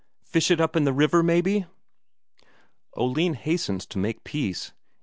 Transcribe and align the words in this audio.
Fish 0.23 0.49
it 0.49 0.59
up 0.59 0.75
in 0.75 0.83
the 0.83 0.93
river, 0.93 1.21
maybe?" 1.21 1.67
Oline 2.97 3.35
hastens 3.35 3.85
to 3.85 3.99
make 3.99 4.23
peace. 4.23 4.71